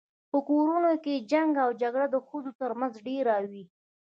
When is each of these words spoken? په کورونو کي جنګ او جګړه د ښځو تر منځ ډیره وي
په 0.31 0.37
کورونو 0.49 0.91
کي 1.03 1.15
جنګ 1.31 1.51
او 1.63 1.69
جګړه 1.81 2.07
د 2.11 2.15
ښځو 2.27 2.51
تر 2.61 2.71
منځ 2.79 2.93
ډیره 3.07 3.33
وي 3.51 3.63